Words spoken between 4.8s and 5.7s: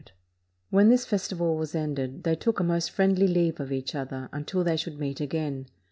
meet again.